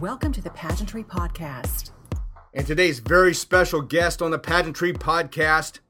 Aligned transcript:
Welcome 0.00 0.32
to 0.32 0.40
the 0.40 0.50
Pageantry 0.50 1.04
Podcast. 1.04 1.90
And 2.54 2.66
today's 2.66 2.98
very 3.00 3.34
special 3.34 3.82
guest 3.82 4.22
on 4.22 4.30
the 4.30 4.38
Pageantry 4.38 4.92
Podcast 4.92 5.80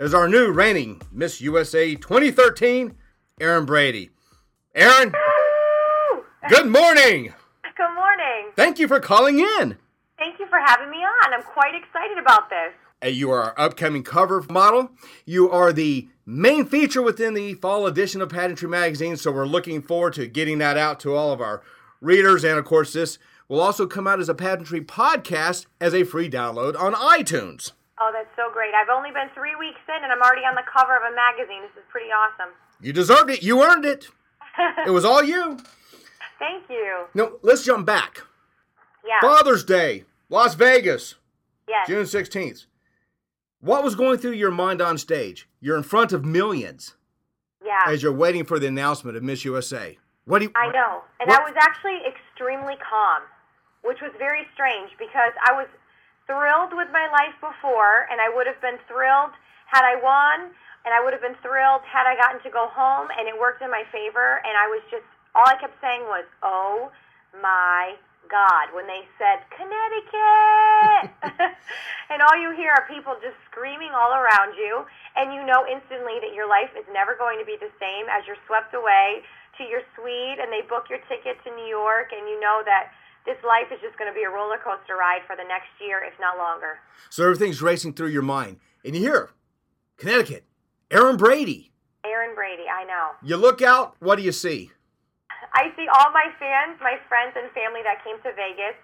is 0.00 0.14
our 0.14 0.28
new 0.28 0.50
reigning 0.50 1.00
Miss 1.12 1.40
USA 1.40 1.94
2013, 1.94 2.94
Erin 3.40 3.64
Brady. 3.64 4.10
Erin, 4.74 5.12
good 6.48 6.66
morning. 6.66 7.32
Good 7.76 7.94
morning. 7.94 8.52
Thank 8.56 8.78
you 8.78 8.88
for 8.88 8.98
calling 8.98 9.38
in. 9.38 9.76
Thank 10.18 10.38
you 10.40 10.46
for 10.48 10.58
having 10.64 10.90
me 10.90 10.98
on. 10.98 11.32
I'm 11.32 11.42
quite 11.42 11.74
excited 11.74 12.18
about 12.18 12.50
this. 12.50 12.74
Uh, 13.04 13.08
You 13.08 13.30
are 13.30 13.42
our 13.42 13.54
upcoming 13.58 14.02
cover 14.02 14.44
model. 14.50 14.90
You 15.24 15.50
are 15.50 15.72
the 15.72 16.08
main 16.26 16.66
feature 16.66 17.02
within 17.02 17.34
the 17.34 17.54
fall 17.54 17.86
edition 17.86 18.20
of 18.22 18.28
Pageantry 18.28 18.68
Magazine, 18.68 19.16
so 19.16 19.30
we're 19.30 19.46
looking 19.46 19.82
forward 19.82 20.14
to 20.14 20.26
getting 20.26 20.58
that 20.58 20.76
out 20.76 20.98
to 21.00 21.14
all 21.14 21.32
of 21.32 21.40
our 21.40 21.62
readers. 22.00 22.44
And 22.44 22.58
of 22.58 22.64
course, 22.64 22.92
this 22.92 23.18
will 23.52 23.60
also 23.60 23.86
come 23.86 24.06
out 24.06 24.18
as 24.18 24.30
a 24.30 24.34
Pageantry 24.34 24.80
podcast 24.80 25.66
as 25.78 25.92
a 25.92 26.04
free 26.04 26.30
download 26.30 26.74
on 26.80 26.94
iTunes. 26.94 27.72
Oh, 28.00 28.10
that's 28.10 28.34
so 28.34 28.50
great. 28.50 28.72
I've 28.74 28.88
only 28.88 29.10
been 29.10 29.28
three 29.34 29.54
weeks 29.56 29.78
in 29.94 30.02
and 30.02 30.10
I'm 30.10 30.22
already 30.22 30.40
on 30.40 30.54
the 30.54 30.62
cover 30.74 30.96
of 30.96 31.02
a 31.02 31.14
magazine. 31.14 31.60
This 31.60 31.76
is 31.76 31.84
pretty 31.90 32.08
awesome. 32.08 32.54
You 32.80 32.94
deserved 32.94 33.28
it. 33.28 33.42
You 33.42 33.62
earned 33.62 33.84
it. 33.84 34.08
It 34.86 34.90
was 34.90 35.04
all 35.04 35.22
you. 35.22 35.58
Thank 36.38 36.64
you. 36.70 37.04
No, 37.14 37.38
let's 37.42 37.62
jump 37.64 37.86
back. 37.86 38.22
Yeah. 39.06 39.20
Father's 39.20 39.64
Day, 39.64 40.04
Las 40.30 40.54
Vegas, 40.54 41.14
yes. 41.68 41.86
June 41.86 42.04
16th. 42.04 42.64
What 43.60 43.84
was 43.84 43.94
going 43.94 44.16
through 44.18 44.32
your 44.32 44.50
mind 44.50 44.80
on 44.80 44.96
stage? 44.98 45.46
You're 45.60 45.76
in 45.76 45.82
front 45.82 46.12
of 46.12 46.24
millions 46.24 46.94
Yeah. 47.64 47.80
as 47.86 48.02
you're 48.02 48.12
waiting 48.12 48.44
for 48.44 48.58
the 48.58 48.66
announcement 48.66 49.16
of 49.16 49.22
Miss 49.22 49.44
USA. 49.44 49.98
What 50.24 50.38
do 50.38 50.46
you 50.46 50.52
I 50.56 50.70
know. 50.72 51.02
And 51.20 51.28
What- 51.28 51.40
I 51.40 51.44
was 51.44 51.54
actually 51.60 52.00
extremely 52.06 52.76
calm, 52.88 53.22
which 53.82 54.00
was 54.00 54.12
very 54.18 54.46
strange 54.54 54.90
because 54.98 55.34
I 55.42 55.52
was 55.52 55.66
thrilled 56.26 56.72
with 56.74 56.88
my 56.94 57.10
life 57.10 57.34
before, 57.42 58.06
and 58.10 58.20
I 58.20 58.30
would 58.30 58.46
have 58.46 58.60
been 58.62 58.78
thrilled 58.86 59.34
had 59.66 59.82
I 59.82 59.98
won, 59.98 60.54
and 60.84 60.90
I 60.94 61.02
would 61.02 61.12
have 61.12 61.22
been 61.22 61.38
thrilled 61.42 61.82
had 61.86 62.06
I 62.06 62.14
gotten 62.16 62.42
to 62.42 62.50
go 62.50 62.70
home, 62.70 63.08
and 63.18 63.26
it 63.26 63.34
worked 63.34 63.62
in 63.62 63.70
my 63.70 63.84
favor. 63.90 64.42
And 64.44 64.54
I 64.54 64.66
was 64.70 64.82
just, 64.90 65.06
all 65.34 65.46
I 65.46 65.56
kept 65.58 65.78
saying 65.80 66.02
was, 66.06 66.24
oh 66.42 66.90
my 67.40 67.94
God, 68.30 68.70
when 68.74 68.86
they 68.86 69.02
said, 69.18 69.42
Connecticut! 69.50 71.10
and 72.10 72.22
all 72.22 72.36
you 72.38 72.54
hear 72.54 72.72
are 72.72 72.86
people 72.86 73.16
just 73.18 73.36
screaming 73.50 73.90
all 73.92 74.14
around 74.14 74.54
you, 74.54 74.86
and 75.16 75.34
you 75.34 75.42
know 75.44 75.66
instantly 75.66 76.22
that 76.22 76.32
your 76.32 76.48
life 76.48 76.70
is 76.78 76.86
never 76.92 77.16
going 77.18 77.38
to 77.38 77.46
be 77.46 77.58
the 77.58 77.72
same 77.80 78.06
as 78.08 78.24
you're 78.26 78.40
swept 78.46 78.74
away 78.74 79.22
to 79.58 79.68
your 79.68 79.84
suite 79.92 80.40
and 80.40 80.48
they 80.48 80.64
book 80.64 80.88
your 80.88 81.00
ticket 81.12 81.36
to 81.44 81.50
New 81.52 81.68
York, 81.68 82.12
and 82.14 82.28
you 82.28 82.40
know 82.40 82.62
that 82.64 82.92
this 83.26 83.38
life 83.46 83.70
is 83.72 83.80
just 83.80 83.96
going 83.98 84.10
to 84.10 84.14
be 84.14 84.24
a 84.24 84.30
roller 84.30 84.58
coaster 84.58 84.96
ride 84.96 85.22
for 85.26 85.36
the 85.36 85.46
next 85.46 85.70
year, 85.80 86.02
if 86.02 86.14
not 86.18 86.38
longer. 86.38 86.78
So 87.10 87.24
everything's 87.24 87.62
racing 87.62 87.94
through 87.94 88.10
your 88.10 88.22
mind. 88.22 88.58
And 88.84 88.94
you 88.96 89.02
hear, 89.02 89.30
Connecticut, 89.96 90.44
Erin 90.90 91.16
Brady. 91.16 91.70
Erin 92.04 92.34
Brady, 92.34 92.66
I 92.66 92.84
know. 92.84 93.14
You 93.22 93.36
look 93.36 93.62
out, 93.62 93.94
what 94.00 94.16
do 94.16 94.22
you 94.22 94.32
see? 94.32 94.70
I 95.54 95.70
see 95.76 95.86
all 95.86 96.10
my 96.10 96.26
fans, 96.38 96.78
my 96.80 96.98
friends 97.08 97.34
and 97.36 97.50
family 97.52 97.82
that 97.84 98.02
came 98.02 98.16
to 98.22 98.32
Vegas 98.34 98.74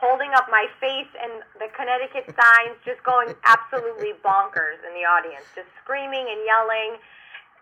holding 0.00 0.32
up 0.32 0.48
my 0.48 0.64
face 0.80 1.12
and 1.20 1.44
the 1.60 1.68
Connecticut 1.76 2.24
signs, 2.40 2.74
just 2.88 3.04
going 3.04 3.36
absolutely 3.44 4.16
bonkers 4.24 4.80
in 4.88 4.96
the 4.96 5.04
audience, 5.04 5.44
just 5.52 5.68
screaming 5.84 6.24
and 6.24 6.40
yelling, 6.48 6.96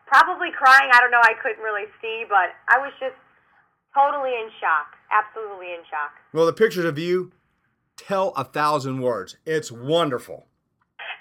probably 0.07 0.55
crying. 0.55 0.89
I 0.95 1.03
don't 1.03 1.11
know, 1.11 1.23
I 1.23 1.35
couldn't 1.43 1.61
really 1.61 1.91
see, 2.01 2.25
but 2.31 2.55
I 2.71 2.79
was 2.79 2.95
just 3.03 3.19
totally 3.95 4.31
in 4.31 4.49
shock, 4.61 4.97
absolutely 5.11 5.73
in 5.73 5.81
shock. 5.91 6.13
Well, 6.33 6.47
the 6.47 6.53
pictures 6.53 6.85
of 6.85 6.99
you 6.99 7.33
tell 7.97 8.33
a 8.37 8.45
thousand 8.45 9.01
words. 9.01 9.37
It's 9.45 9.73
wonderful. 9.73 10.47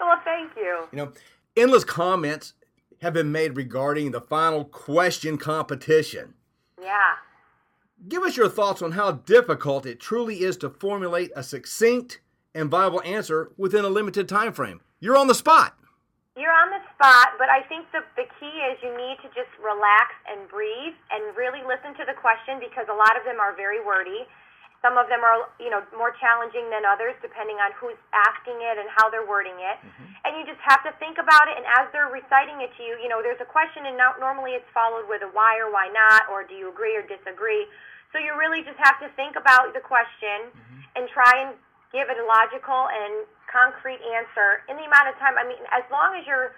Well, 0.00 0.20
thank 0.24 0.52
you. 0.56 0.84
You 0.92 0.98
know, 0.98 1.12
endless 1.56 1.84
comments 1.84 2.54
have 3.02 3.12
been 3.12 3.32
made 3.32 3.56
regarding 3.56 4.10
the 4.10 4.20
final 4.20 4.64
question 4.64 5.38
competition. 5.38 6.34
Yeah. 6.80 7.14
Give 8.08 8.22
us 8.22 8.36
your 8.36 8.48
thoughts 8.48 8.80
on 8.80 8.92
how 8.92 9.12
difficult 9.12 9.86
it 9.86 10.00
truly 10.00 10.42
is 10.42 10.56
to 10.58 10.70
formulate 10.70 11.30
a 11.34 11.42
succinct 11.42 12.20
and 12.54 12.70
viable 12.70 13.02
answer 13.02 13.52
within 13.56 13.84
a 13.84 13.88
limited 13.88 14.28
time 14.28 14.52
frame. 14.52 14.80
You're 15.00 15.16
on 15.16 15.26
the 15.26 15.34
spot. 15.34 15.77
You're 16.38 16.54
on 16.54 16.70
the 16.70 16.78
spot, 16.94 17.34
but 17.34 17.50
I 17.50 17.66
think 17.66 17.90
the, 17.90 18.06
the 18.14 18.30
key 18.38 18.54
is 18.70 18.78
you 18.78 18.94
need 18.94 19.18
to 19.26 19.28
just 19.34 19.50
relax 19.58 20.14
and 20.30 20.46
breathe 20.46 20.94
and 21.10 21.34
really 21.34 21.66
listen 21.66 21.98
to 21.98 22.06
the 22.06 22.14
question 22.14 22.62
because 22.62 22.86
a 22.86 22.94
lot 22.94 23.18
of 23.18 23.26
them 23.26 23.42
are 23.42 23.58
very 23.58 23.82
wordy. 23.82 24.22
Some 24.78 24.94
of 24.94 25.10
them 25.10 25.26
are, 25.26 25.50
you 25.58 25.66
know, 25.66 25.82
more 25.98 26.14
challenging 26.22 26.70
than 26.70 26.86
others 26.86 27.18
depending 27.18 27.58
on 27.58 27.74
who's 27.74 27.98
asking 28.14 28.62
it 28.62 28.78
and 28.78 28.86
how 28.94 29.10
they're 29.10 29.26
wording 29.26 29.58
it. 29.58 29.82
Mm-hmm. 29.82 30.06
And 30.22 30.30
you 30.38 30.46
just 30.46 30.62
have 30.62 30.86
to 30.86 30.94
think 31.02 31.18
about 31.18 31.50
it. 31.50 31.58
And 31.58 31.66
as 31.74 31.90
they're 31.90 32.06
reciting 32.06 32.62
it 32.62 32.70
to 32.78 32.86
you, 32.86 32.94
you 33.02 33.10
know, 33.10 33.18
there's 33.18 33.42
a 33.42 33.50
question, 33.50 33.90
and 33.90 33.98
now, 33.98 34.14
normally 34.22 34.54
it's 34.54 34.70
followed 34.70 35.10
with 35.10 35.26
a 35.26 35.30
why 35.34 35.58
or 35.58 35.74
why 35.74 35.90
not, 35.90 36.30
or 36.30 36.46
do 36.46 36.54
you 36.54 36.70
agree 36.70 36.94
or 36.94 37.02
disagree. 37.02 37.66
So 38.14 38.22
you 38.22 38.38
really 38.38 38.62
just 38.62 38.78
have 38.78 39.02
to 39.02 39.10
think 39.18 39.34
about 39.34 39.74
the 39.74 39.82
question 39.82 40.54
mm-hmm. 40.54 40.78
and 40.94 41.10
try 41.10 41.42
and 41.42 41.58
give 41.90 42.06
it 42.06 42.14
a 42.14 42.26
logical 42.30 42.86
and 42.86 43.26
concrete 43.48 44.00
answer 44.14 44.62
in 44.68 44.76
the 44.76 44.84
amount 44.84 45.08
of 45.08 45.16
time. 45.18 45.34
I 45.40 45.44
mean, 45.44 45.60
as 45.72 45.84
long 45.90 46.14
as 46.14 46.24
you're 46.28 46.54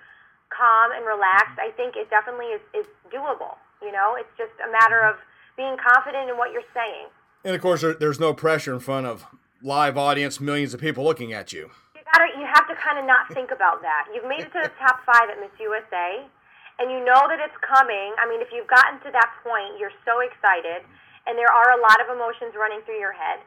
calm 0.50 0.90
and 0.92 1.06
relaxed, 1.06 1.56
I 1.62 1.70
think 1.78 1.94
it 1.94 2.10
definitely 2.10 2.50
is, 2.52 2.62
is 2.74 2.86
doable. 3.08 3.56
You 3.80 3.94
know, 3.94 4.18
it's 4.18 4.30
just 4.36 4.52
a 4.60 4.68
matter 4.68 5.00
of 5.00 5.16
being 5.56 5.78
confident 5.80 6.28
in 6.28 6.36
what 6.36 6.52
you're 6.52 6.66
saying. 6.74 7.08
And 7.46 7.54
of 7.54 7.62
course, 7.62 7.80
there, 7.80 7.94
there's 7.94 8.20
no 8.20 8.34
pressure 8.34 8.74
in 8.74 8.80
front 8.80 9.06
of 9.06 9.24
live 9.62 9.96
audience, 9.96 10.40
millions 10.40 10.74
of 10.74 10.80
people 10.80 11.04
looking 11.04 11.32
at 11.32 11.52
you. 11.52 11.70
You 11.96 12.02
gotta, 12.12 12.28
you 12.36 12.44
have 12.44 12.68
to 12.68 12.76
kind 12.76 12.98
of 12.98 13.06
not 13.06 13.32
think 13.32 13.50
about 13.50 13.80
that. 13.80 14.10
You've 14.12 14.28
made 14.28 14.44
it 14.44 14.52
to 14.52 14.60
the 14.60 14.72
top 14.82 15.00
five 15.06 15.30
at 15.30 15.40
Miss 15.40 15.54
USA, 15.60 16.26
and 16.80 16.90
you 16.90 17.00
know 17.04 17.28
that 17.28 17.40
it's 17.40 17.56
coming. 17.64 18.12
I 18.20 18.28
mean, 18.28 18.40
if 18.44 18.52
you've 18.52 18.68
gotten 18.68 19.00
to 19.04 19.10
that 19.12 19.30
point, 19.44 19.80
you're 19.80 19.94
so 20.04 20.20
excited, 20.20 20.84
and 21.24 21.36
there 21.36 21.52
are 21.52 21.76
a 21.76 21.80
lot 21.80 22.00
of 22.00 22.12
emotions 22.12 22.52
running 22.56 22.84
through 22.84 23.00
your 23.00 23.12
head. 23.12 23.40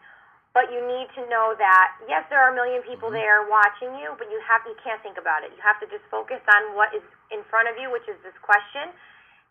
But 0.53 0.69
you 0.69 0.85
need 0.85 1.09
to 1.17 1.25
know 1.33 1.57
that 1.57 1.97
yes, 2.05 2.29
there 2.29 2.37
are 2.37 2.53
a 2.53 2.57
million 2.57 2.85
people 2.85 3.09
mm-hmm. 3.09 3.17
there 3.17 3.49
watching 3.49 3.89
you, 3.97 4.13
but 4.21 4.29
you 4.29 4.37
have 4.45 4.61
you 4.69 4.77
can't 4.85 5.01
think 5.01 5.17
about 5.17 5.41
it. 5.41 5.49
You 5.49 5.61
have 5.65 5.81
to 5.81 5.89
just 5.89 6.05
focus 6.13 6.45
on 6.45 6.77
what 6.77 6.93
is 6.93 7.01
in 7.33 7.41
front 7.49 7.65
of 7.65 7.75
you, 7.81 7.89
which 7.89 8.05
is 8.05 8.13
this 8.21 8.37
question, 8.45 8.93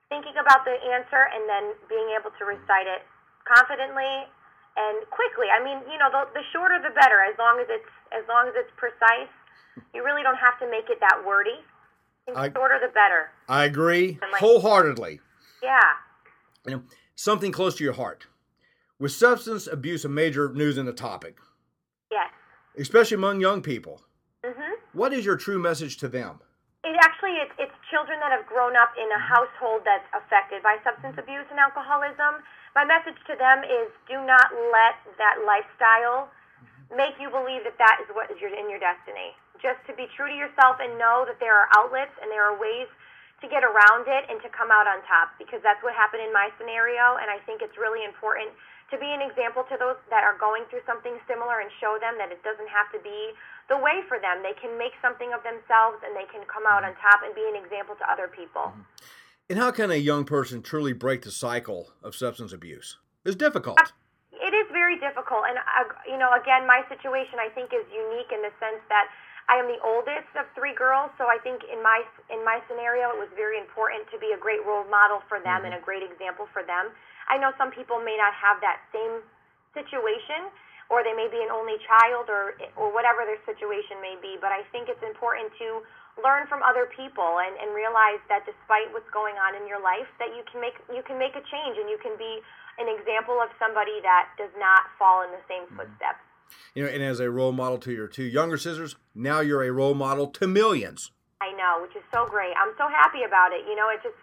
thinking 0.06 0.38
about 0.38 0.62
the 0.62 0.78
answer, 0.94 1.26
and 1.34 1.42
then 1.50 1.74
being 1.90 2.14
able 2.14 2.30
to 2.38 2.46
recite 2.46 2.86
it 2.86 3.02
confidently 3.42 4.30
and 4.78 5.02
quickly. 5.10 5.50
I 5.50 5.58
mean, 5.58 5.82
you 5.90 5.98
know, 5.98 6.06
the, 6.06 6.30
the 6.38 6.46
shorter 6.54 6.78
the 6.78 6.94
better. 6.94 7.18
As 7.26 7.34
long 7.34 7.58
as 7.58 7.66
it's 7.66 7.92
as 8.14 8.22
long 8.30 8.46
as 8.46 8.54
it's 8.54 8.70
precise, 8.78 9.30
you 9.90 10.06
really 10.06 10.22
don't 10.22 10.38
have 10.38 10.54
to 10.62 10.70
make 10.70 10.86
it 10.86 11.02
that 11.02 11.18
wordy. 11.26 11.58
Think 12.30 12.38
I- 12.38 12.48
the 12.48 12.54
shorter 12.54 12.78
the 12.78 12.94
better. 12.94 13.34
I 13.50 13.66
agree 13.66 14.22
like- 14.22 14.38
wholeheartedly. 14.38 15.18
Yeah. 15.62 15.98
You 16.66 16.78
know, 16.78 16.82
something 17.14 17.50
close 17.50 17.74
to 17.76 17.84
your 17.84 17.98
heart. 17.98 18.26
With 19.02 19.10
substance 19.10 19.66
abuse 19.66 20.06
a 20.06 20.08
major 20.08 20.54
news 20.54 20.78
in 20.78 20.86
the 20.86 20.92
topic, 20.94 21.34
Yes. 22.08 22.30
especially 22.78 23.16
among 23.16 23.40
young 23.40 23.60
people, 23.60 24.06
Mhm. 24.44 24.78
what 24.92 25.12
is 25.12 25.26
your 25.26 25.34
true 25.34 25.58
message 25.58 25.96
to 25.96 26.06
them? 26.06 26.38
It 26.84 26.94
actually 27.02 27.34
it's, 27.40 27.50
it's 27.58 27.74
children 27.90 28.20
that 28.20 28.30
have 28.30 28.46
grown 28.46 28.76
up 28.76 28.96
in 28.96 29.10
a 29.10 29.18
household 29.18 29.82
that's 29.84 30.06
affected 30.14 30.62
by 30.62 30.78
substance 30.84 31.18
abuse 31.18 31.44
and 31.50 31.58
alcoholism. 31.58 32.44
My 32.76 32.84
message 32.84 33.18
to 33.26 33.34
them 33.34 33.64
is 33.64 33.90
do 34.06 34.22
not 34.22 34.54
let 34.70 34.94
that 35.18 35.42
lifestyle 35.44 36.30
make 36.94 37.18
you 37.18 37.28
believe 37.28 37.64
that 37.64 37.78
that 37.78 37.98
is 38.02 38.14
what 38.14 38.30
is 38.30 38.40
your, 38.40 38.54
in 38.54 38.70
your 38.70 38.78
destiny. 38.78 39.36
Just 39.58 39.84
to 39.86 39.94
be 39.94 40.06
true 40.14 40.28
to 40.28 40.34
yourself 40.34 40.78
and 40.78 40.96
know 40.96 41.24
that 41.24 41.40
there 41.40 41.58
are 41.58 41.68
outlets 41.74 42.16
and 42.22 42.30
there 42.30 42.44
are 42.44 42.54
ways 42.54 42.86
to 43.40 43.48
get 43.48 43.64
around 43.64 44.06
it 44.06 44.30
and 44.30 44.40
to 44.42 44.48
come 44.50 44.70
out 44.70 44.86
on 44.86 45.02
top 45.02 45.36
because 45.38 45.60
that's 45.62 45.82
what 45.82 45.92
happened 45.94 46.22
in 46.22 46.32
my 46.32 46.52
scenario 46.56 47.16
and 47.16 47.28
I 47.28 47.40
think 47.40 47.62
it's 47.62 47.76
really 47.76 48.04
important 48.04 48.54
to 48.92 49.00
be 49.00 49.08
an 49.08 49.24
example 49.24 49.64
to 49.72 49.80
those 49.80 49.96
that 50.12 50.20
are 50.20 50.36
going 50.36 50.68
through 50.68 50.84
something 50.84 51.16
similar 51.24 51.64
and 51.64 51.72
show 51.80 51.96
them 51.96 52.20
that 52.20 52.28
it 52.28 52.44
doesn't 52.44 52.68
have 52.68 52.92
to 52.92 53.00
be 53.00 53.32
the 53.72 53.80
way 53.80 54.04
for 54.04 54.20
them. 54.20 54.44
They 54.44 54.52
can 54.60 54.76
make 54.76 54.92
something 55.00 55.32
of 55.32 55.40
themselves 55.40 56.04
and 56.04 56.12
they 56.12 56.28
can 56.28 56.44
come 56.44 56.68
out 56.68 56.84
on 56.84 56.92
top 57.00 57.24
and 57.24 57.32
be 57.32 57.42
an 57.48 57.56
example 57.56 57.96
to 57.96 58.04
other 58.04 58.28
people. 58.28 58.76
Mm-hmm. 58.76 59.50
And 59.50 59.56
how 59.58 59.72
can 59.72 59.90
a 59.90 59.98
young 60.00 60.28
person 60.28 60.60
truly 60.60 60.92
break 60.92 61.24
the 61.24 61.32
cycle 61.32 61.96
of 62.04 62.14
substance 62.14 62.52
abuse? 62.52 63.00
It's 63.24 63.36
difficult. 63.36 63.80
Uh, 63.80 63.88
it 64.32 64.52
is 64.52 64.66
very 64.72 64.98
difficult, 64.98 65.46
and 65.46 65.56
uh, 65.60 65.86
you 66.08 66.18
know, 66.18 66.32
again, 66.34 66.66
my 66.66 66.82
situation 66.90 67.38
I 67.38 67.52
think 67.52 67.70
is 67.70 67.86
unique 67.92 68.32
in 68.34 68.42
the 68.42 68.50
sense 68.58 68.82
that 68.90 69.06
I 69.46 69.60
am 69.60 69.68
the 69.68 69.78
oldest 69.84 70.30
of 70.34 70.50
three 70.56 70.74
girls, 70.74 71.14
so 71.18 71.30
I 71.30 71.38
think 71.42 71.62
in 71.70 71.82
my 71.82 72.02
in 72.30 72.42
my 72.42 72.58
scenario, 72.66 73.12
it 73.14 73.18
was 73.18 73.30
very 73.38 73.58
important 73.58 74.08
to 74.10 74.18
be 74.18 74.34
a 74.34 74.40
great 74.40 74.64
role 74.66 74.88
model 74.90 75.22
for 75.28 75.38
them 75.38 75.62
mm-hmm. 75.62 75.76
and 75.76 75.78
a 75.78 75.82
great 75.82 76.02
example 76.02 76.48
for 76.50 76.66
them. 76.66 76.90
I 77.32 77.40
know 77.40 77.56
some 77.56 77.72
people 77.72 77.96
may 78.04 78.20
not 78.20 78.36
have 78.36 78.60
that 78.60 78.84
same 78.92 79.24
situation, 79.72 80.52
or 80.92 81.00
they 81.00 81.16
may 81.16 81.32
be 81.32 81.40
an 81.40 81.48
only 81.48 81.80
child, 81.88 82.28
or 82.28 82.60
or 82.76 82.92
whatever 82.92 83.24
their 83.24 83.40
situation 83.48 84.04
may 84.04 84.20
be. 84.20 84.36
But 84.36 84.52
I 84.52 84.68
think 84.68 84.92
it's 84.92 85.00
important 85.00 85.48
to 85.56 85.80
learn 86.20 86.44
from 86.44 86.60
other 86.60 86.92
people 86.92 87.40
and, 87.40 87.56
and 87.56 87.72
realize 87.72 88.20
that 88.28 88.44
despite 88.44 88.92
what's 88.92 89.08
going 89.16 89.40
on 89.40 89.56
in 89.56 89.64
your 89.64 89.80
life 89.80 90.04
that 90.20 90.28
you 90.36 90.44
can 90.44 90.60
make 90.60 90.76
you 90.92 91.00
can 91.08 91.16
make 91.16 91.32
a 91.32 91.40
change 91.48 91.80
and 91.80 91.88
you 91.88 91.96
can 92.04 92.12
be 92.20 92.44
an 92.76 92.88
example 92.92 93.40
of 93.40 93.48
somebody 93.56 93.96
that 94.04 94.28
does 94.36 94.52
not 94.60 94.92
fall 95.00 95.24
in 95.24 95.32
the 95.32 95.40
same 95.48 95.64
Mm-hmm. 95.72 95.88
footsteps. 95.88 96.20
You 96.76 96.84
know, 96.84 96.90
and 96.92 97.00
as 97.00 97.16
a 97.16 97.32
role 97.32 97.52
model 97.52 97.80
to 97.80 97.92
your 97.96 98.08
two 98.08 98.28
younger 98.28 98.60
sisters, 98.60 98.96
now 99.16 99.40
you're 99.40 99.64
a 99.64 99.72
role 99.72 99.94
model 99.96 100.28
to 100.36 100.44
millions. 100.44 101.12
I 101.40 101.48
know, 101.56 101.80
which 101.80 101.96
is 101.96 102.04
so 102.12 102.28
great. 102.28 102.52
I'm 102.60 102.76
so 102.76 102.92
happy 102.92 103.24
about 103.24 103.56
it. 103.56 103.64
You 103.64 103.72
know, 103.72 103.88
it 103.88 104.04
just 104.04 104.20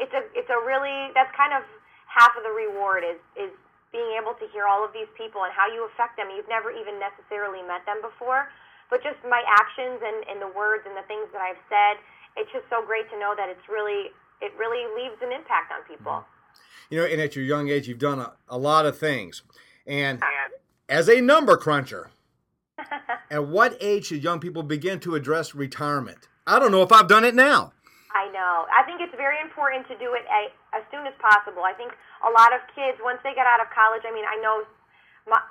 it's 0.00 0.12
a 0.16 0.24
it's 0.32 0.48
a 0.48 0.56
really 0.64 1.12
that's 1.12 1.28
kind 1.36 1.52
of 1.52 1.68
half 2.16 2.32
of 2.34 2.42
the 2.42 2.50
reward 2.50 3.04
is 3.04 3.20
is 3.36 3.52
being 3.92 4.16
able 4.18 4.34
to 4.40 4.48
hear 4.50 4.66
all 4.66 4.82
of 4.84 4.92
these 4.92 5.08
people 5.14 5.44
and 5.44 5.52
how 5.54 5.68
you 5.70 5.86
affect 5.92 6.18
them. 6.18 6.32
You've 6.32 6.50
never 6.50 6.72
even 6.72 6.98
necessarily 6.98 7.62
met 7.62 7.86
them 7.86 8.02
before, 8.02 8.50
but 8.90 9.00
just 9.04 9.16
my 9.24 9.40
actions 9.46 10.02
and, 10.02 10.26
and 10.26 10.42
the 10.42 10.50
words 10.52 10.84
and 10.84 10.96
the 10.96 11.06
things 11.06 11.30
that 11.32 11.40
I've 11.40 11.60
said, 11.70 12.02
it's 12.36 12.50
just 12.52 12.66
so 12.68 12.84
great 12.84 13.08
to 13.14 13.16
know 13.16 13.32
that 13.36 13.48
it's 13.48 13.68
really 13.68 14.10
it 14.40 14.52
really 14.58 14.84
leaves 14.96 15.16
an 15.22 15.32
impact 15.32 15.72
on 15.72 15.84
people. 15.84 16.24
Mm-hmm. 16.24 16.34
You 16.90 16.96
know, 17.00 17.06
and 17.06 17.20
at 17.20 17.36
your 17.36 17.44
young 17.44 17.68
age, 17.68 17.88
you've 17.88 17.98
done 17.98 18.20
a, 18.20 18.32
a 18.48 18.58
lot 18.58 18.86
of 18.86 18.98
things. 18.98 19.42
And 19.86 20.22
as 20.88 21.08
a 21.08 21.20
number 21.20 21.56
cruncher, 21.56 22.10
at 23.30 23.46
what 23.46 23.76
age 23.80 24.06
should 24.06 24.22
young 24.22 24.40
people 24.40 24.62
begin 24.62 25.00
to 25.00 25.14
address 25.14 25.54
retirement? 25.54 26.28
I 26.46 26.58
don't 26.58 26.70
know 26.70 26.82
if 26.82 26.92
I've 26.92 27.08
done 27.08 27.24
it 27.24 27.34
now. 27.34 27.72
I 28.46 28.54
know. 28.54 28.70
I 28.70 28.86
think 28.86 29.02
it's 29.02 29.14
very 29.18 29.42
important 29.42 29.90
to 29.90 29.98
do 29.98 30.14
it 30.14 30.22
a, 30.30 30.54
as 30.70 30.86
soon 30.94 31.02
as 31.02 31.14
possible. 31.18 31.66
I 31.66 31.74
think 31.74 31.90
a 32.22 32.30
lot 32.30 32.54
of 32.54 32.62
kids, 32.78 32.94
once 33.02 33.18
they 33.26 33.34
get 33.34 33.42
out 33.42 33.58
of 33.58 33.66
college, 33.74 34.06
I 34.06 34.14
mean, 34.14 34.22
I 34.22 34.38
know, 34.38 34.62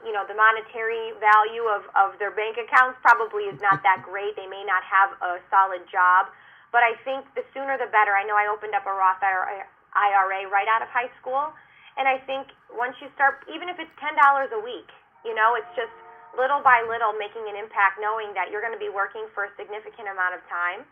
you 0.07 0.15
know, 0.15 0.23
the 0.23 0.37
monetary 0.37 1.11
value 1.19 1.67
of, 1.67 1.83
of 1.99 2.15
their 2.23 2.31
bank 2.31 2.55
accounts 2.55 2.95
probably 3.03 3.51
is 3.51 3.59
not 3.59 3.83
that 3.83 3.99
great. 4.07 4.39
They 4.39 4.47
may 4.47 4.63
not 4.63 4.79
have 4.87 5.11
a 5.19 5.43
solid 5.51 5.83
job. 5.91 6.31
But 6.71 6.87
I 6.87 6.95
think 7.03 7.27
the 7.35 7.43
sooner 7.51 7.75
the 7.75 7.91
better. 7.91 8.15
I 8.15 8.23
know 8.23 8.39
I 8.39 8.47
opened 8.47 8.71
up 8.75 8.87
a 8.87 8.95
Roth 8.95 9.19
IRA 9.19 9.67
IRA 9.95 10.47
right 10.47 10.67
out 10.71 10.83
of 10.83 10.87
high 10.91 11.11
school. 11.19 11.51
And 11.95 12.03
I 12.03 12.19
think 12.23 12.51
once 12.75 12.95
you 12.99 13.07
start, 13.15 13.43
even 13.47 13.71
if 13.71 13.79
it's 13.79 13.91
$10 13.99 14.11
a 14.11 14.59
week, 14.59 14.87
you 15.23 15.31
know, 15.31 15.55
it's 15.55 15.71
just 15.75 15.91
little 16.35 16.59
by 16.59 16.83
little 16.83 17.15
making 17.15 17.47
an 17.47 17.55
impact, 17.55 17.99
knowing 18.03 18.35
that 18.35 18.51
you're 18.51 18.59
going 18.59 18.75
to 18.75 18.81
be 18.81 18.91
working 18.91 19.23
for 19.31 19.47
a 19.47 19.51
significant 19.55 20.11
amount 20.11 20.35
of 20.35 20.43
time 20.51 20.83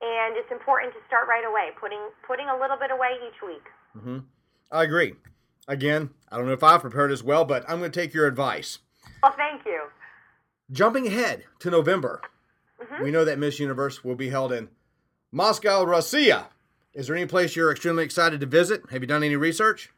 and 0.00 0.36
it's 0.36 0.50
important 0.50 0.92
to 0.94 1.00
start 1.06 1.28
right 1.28 1.44
away, 1.44 1.70
putting 1.80 2.00
putting 2.26 2.46
a 2.48 2.58
little 2.58 2.76
bit 2.76 2.90
away 2.90 3.18
each 3.26 3.42
week. 3.42 3.64
Mm-hmm. 3.96 4.18
I 4.70 4.82
agree. 4.84 5.14
Again, 5.66 6.10
I 6.30 6.36
don't 6.36 6.46
know 6.46 6.52
if 6.52 6.62
I've 6.62 6.80
prepared 6.80 7.12
as 7.12 7.22
well, 7.22 7.44
but 7.44 7.64
I'm 7.68 7.78
going 7.78 7.90
to 7.92 8.00
take 8.00 8.14
your 8.14 8.26
advice. 8.26 8.78
Well, 9.22 9.34
thank 9.36 9.66
you. 9.66 9.82
Jumping 10.70 11.06
ahead 11.06 11.44
to 11.60 11.70
November, 11.70 12.22
mm-hmm. 12.82 13.02
we 13.02 13.10
know 13.10 13.24
that 13.24 13.38
Miss 13.38 13.58
Universe 13.58 14.04
will 14.04 14.14
be 14.14 14.30
held 14.30 14.52
in 14.52 14.68
Moscow, 15.32 15.84
Russia. 15.84 16.48
Is 16.94 17.06
there 17.06 17.16
any 17.16 17.26
place 17.26 17.54
you're 17.54 17.70
extremely 17.70 18.04
excited 18.04 18.40
to 18.40 18.46
visit? 18.46 18.82
Have 18.90 19.02
you 19.02 19.06
done 19.06 19.22
any 19.22 19.36
research? 19.36 19.90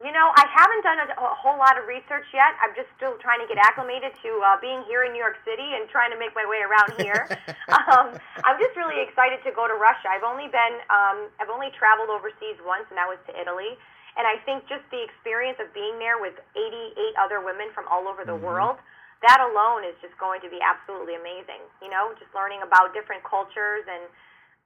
You 0.00 0.16
know, 0.16 0.32
I 0.32 0.48
haven't 0.48 0.80
done 0.80 0.96
a, 0.96 1.06
a 1.12 1.36
whole 1.36 1.60
lot 1.60 1.76
of 1.76 1.84
research 1.84 2.24
yet. 2.32 2.56
I'm 2.64 2.72
just 2.72 2.88
still 2.96 3.20
trying 3.20 3.36
to 3.44 3.48
get 3.48 3.60
acclimated 3.60 4.16
to 4.24 4.30
uh, 4.40 4.56
being 4.56 4.80
here 4.88 5.04
in 5.04 5.12
New 5.12 5.20
York 5.20 5.36
City 5.44 5.76
and 5.76 5.84
trying 5.92 6.08
to 6.08 6.16
make 6.16 6.32
my 6.32 6.48
way 6.48 6.64
around 6.64 6.96
here. 6.96 7.28
um, 7.84 8.16
I'm 8.40 8.56
just 8.56 8.72
really 8.80 8.96
excited 9.04 9.44
to 9.44 9.52
go 9.52 9.68
to 9.68 9.76
Russia. 9.76 10.08
I've 10.08 10.24
only 10.24 10.48
been, 10.48 10.80
um, 10.88 11.28
I've 11.36 11.52
only 11.52 11.68
traveled 11.76 12.08
overseas 12.08 12.56
once, 12.64 12.88
and 12.88 12.96
that 12.96 13.12
was 13.12 13.20
to 13.28 13.36
Italy. 13.36 13.76
And 14.16 14.24
I 14.24 14.40
think 14.48 14.64
just 14.72 14.88
the 14.88 15.04
experience 15.04 15.60
of 15.60 15.68
being 15.76 16.00
there 16.00 16.16
with 16.16 16.34
88 16.56 16.96
other 17.20 17.44
women 17.44 17.68
from 17.76 17.84
all 17.92 18.08
over 18.08 18.24
the 18.24 18.40
world, 18.40 18.80
that 19.20 19.36
alone 19.44 19.84
is 19.84 19.92
just 20.00 20.16
going 20.16 20.40
to 20.40 20.48
be 20.48 20.64
absolutely 20.64 21.20
amazing. 21.20 21.60
You 21.84 21.92
know, 21.92 22.16
just 22.16 22.32
learning 22.32 22.64
about 22.64 22.96
different 22.96 23.20
cultures 23.20 23.84
and 23.84 24.08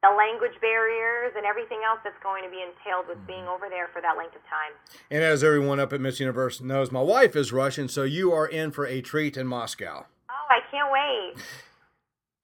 the 0.04 0.10
language 0.16 0.54
barriers 0.62 1.34
and 1.36 1.46
everything 1.46 1.80
else 1.86 2.00
that's 2.04 2.16
going 2.24 2.44
to 2.44 2.50
be 2.50 2.62
entailed 2.64 3.08
with 3.10 3.20
being 3.28 3.44
over 3.48 3.68
there 3.70 3.90
for 3.92 4.02
that 4.02 4.16
length 4.18 4.36
of 4.36 4.42
time. 4.44 4.72
And 5.12 5.24
as 5.24 5.44
everyone 5.44 5.80
up 5.80 5.92
at 5.92 6.00
Miss 6.00 6.20
Universe 6.22 6.62
knows, 6.62 6.92
my 6.92 7.02
wife 7.02 7.36
is 7.36 7.52
Russian, 7.52 7.90
so 7.90 8.04
you 8.04 8.32
are 8.32 8.48
in 8.48 8.72
for 8.72 8.86
a 8.86 9.02
treat 9.02 9.36
in 9.36 9.46
Moscow. 9.48 10.06
Oh, 10.30 10.34
I 10.50 10.60
can't 10.72 10.90
wait. 10.92 11.44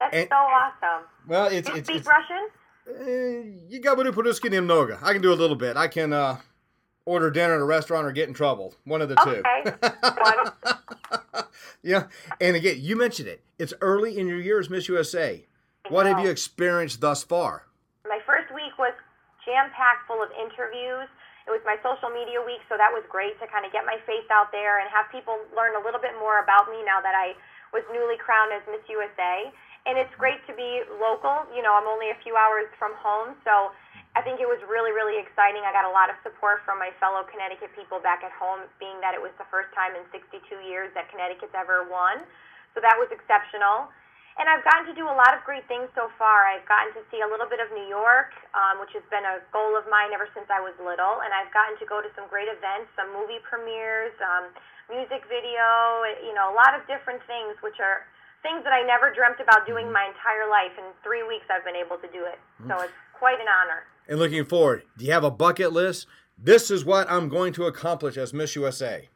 That's 0.01 0.13
And- 0.15 0.27
so 0.29 0.35
awesome. 0.35 1.07
Well, 1.27 1.45
it's 1.47 1.67
Do 1.67 1.73
you 1.73 1.79
it's, 1.79 1.87
speak 1.87 1.99
it's 1.99 2.07
Russian? 2.07 2.49
uh, 2.89 3.67
you 3.69 3.79
got 3.79 3.95
to 3.95 4.11
put 4.11 4.35
skin 4.35 4.51
немного. 4.51 4.99
I 5.01 5.13
can 5.13 5.21
do 5.21 5.31
a 5.31 5.35
little 5.35 5.55
bit. 5.55 5.77
I 5.77 5.87
can 5.87 6.11
uh, 6.11 6.37
order 7.05 7.31
dinner 7.31 7.55
at 7.55 7.61
a 7.61 7.65
restaurant 7.65 8.05
or 8.05 8.11
get 8.11 8.27
in 8.27 8.33
trouble. 8.33 8.75
One 8.83 9.01
of 9.01 9.07
the 9.09 9.15
two. 9.15 9.41
Okay. 9.45 9.63
One. 10.21 11.45
yeah, 11.83 12.07
and 12.41 12.55
again, 12.55 12.75
you 12.79 12.95
mentioned 12.95 13.27
it. 13.29 13.41
It's 13.57 13.73
early 13.81 14.17
in 14.19 14.27
your 14.27 14.39
year 14.39 14.59
as 14.59 14.69
Miss 14.69 14.87
USA. 14.89 15.45
what 15.90 16.06
have 16.06 16.22
you 16.22 16.30
experienced 16.30 17.02
thus 17.02 17.26
far? 17.26 17.66
My 18.06 18.22
first 18.22 18.46
week 18.54 18.78
was 18.78 18.94
jam 19.42 19.74
packed 19.74 20.06
full 20.06 20.22
of 20.22 20.30
interviews. 20.38 21.10
It 21.44 21.50
was 21.50 21.58
my 21.66 21.74
social 21.82 22.14
media 22.14 22.38
week, 22.38 22.62
so 22.70 22.78
that 22.78 22.94
was 22.94 23.02
great 23.10 23.34
to 23.42 23.50
kind 23.50 23.66
of 23.66 23.74
get 23.74 23.82
my 23.82 23.98
face 24.06 24.30
out 24.30 24.54
there 24.54 24.78
and 24.78 24.86
have 24.94 25.10
people 25.10 25.34
learn 25.50 25.74
a 25.74 25.82
little 25.82 25.98
bit 25.98 26.14
more 26.22 26.38
about 26.46 26.70
me 26.70 26.78
now 26.86 27.02
that 27.02 27.18
I 27.18 27.34
was 27.74 27.82
newly 27.90 28.14
crowned 28.22 28.54
as 28.54 28.62
Miss 28.70 28.86
USA. 28.86 29.50
And 29.82 29.98
it's 29.98 30.14
great 30.14 30.38
to 30.46 30.54
be 30.54 30.86
local. 31.02 31.42
You 31.50 31.66
know, 31.66 31.74
I'm 31.74 31.90
only 31.90 32.14
a 32.14 32.18
few 32.22 32.38
hours 32.38 32.70
from 32.78 32.94
home, 32.94 33.34
so 33.42 33.74
I 34.14 34.22
think 34.22 34.38
it 34.38 34.46
was 34.46 34.62
really, 34.70 34.94
really 34.94 35.18
exciting. 35.18 35.66
I 35.66 35.74
got 35.74 35.88
a 35.88 35.90
lot 35.90 36.06
of 36.06 36.14
support 36.22 36.62
from 36.62 36.78
my 36.78 36.94
fellow 37.02 37.26
Connecticut 37.26 37.74
people 37.74 37.98
back 37.98 38.22
at 38.22 38.30
home, 38.30 38.62
being 38.78 39.02
that 39.02 39.18
it 39.18 39.22
was 39.22 39.34
the 39.42 39.48
first 39.50 39.74
time 39.74 39.98
in 39.98 40.06
62 40.14 40.38
years 40.62 40.94
that 40.94 41.10
Connecticut's 41.10 41.56
ever 41.58 41.82
won. 41.90 42.22
So 42.74 42.84
that 42.84 42.94
was 42.94 43.10
exceptional. 43.10 43.90
And 44.38 44.46
I've 44.46 44.62
gotten 44.62 44.86
to 44.86 44.94
do 44.94 45.04
a 45.10 45.16
lot 45.16 45.34
of 45.34 45.42
great 45.42 45.66
things 45.66 45.90
so 45.98 46.08
far. 46.14 46.46
I've 46.46 46.64
gotten 46.64 46.94
to 46.96 47.02
see 47.10 47.20
a 47.20 47.28
little 47.28 47.50
bit 47.50 47.58
of 47.58 47.68
New 47.74 47.84
York, 47.90 48.30
um, 48.54 48.78
which 48.78 48.94
has 48.94 49.02
been 49.10 49.26
a 49.26 49.42
goal 49.50 49.74
of 49.74 49.84
mine 49.90 50.14
ever 50.14 50.30
since 50.32 50.46
I 50.48 50.62
was 50.62 50.72
little. 50.78 51.20
And 51.26 51.34
I've 51.34 51.50
gotten 51.50 51.74
to 51.82 51.86
go 51.86 51.98
to 52.00 52.08
some 52.14 52.30
great 52.30 52.48
events, 52.48 52.88
some 52.94 53.10
movie 53.10 53.42
premieres, 53.42 54.14
um, 54.22 54.54
music 54.86 55.26
video, 55.26 56.06
you 56.22 56.32
know, 56.32 56.50
a 56.50 56.56
lot 56.56 56.72
of 56.78 56.86
different 56.86 57.20
things, 57.26 57.58
which 57.60 57.82
are 57.82 58.06
things 58.42 58.64
that 58.64 58.72
I 58.72 58.82
never 58.86 59.12
dreamt 59.12 59.42
about 59.42 59.66
doing 59.66 59.92
my 59.92 60.08
entire 60.08 60.48
life. 60.48 60.72
In 60.78 60.88
three 61.04 61.22
weeks, 61.26 61.44
I've 61.50 61.64
been 61.66 61.76
able 61.76 61.98
to 61.98 62.08
do 62.08 62.24
it. 62.24 62.38
So 62.66 62.80
it's 62.80 62.96
quite 63.12 63.38
an 63.40 63.46
honor. 63.50 63.84
And 64.08 64.18
looking 64.18 64.44
forward, 64.44 64.82
do 64.96 65.04
you 65.04 65.12
have 65.12 65.24
a 65.24 65.30
bucket 65.30 65.72
list? 65.72 66.06
This 66.38 66.70
is 66.70 66.84
what 66.84 67.10
I'm 67.10 67.28
going 67.28 67.52
to 67.54 67.66
accomplish 67.66 68.16
as 68.16 68.32
Miss 68.32 68.56
USA. 68.56 69.08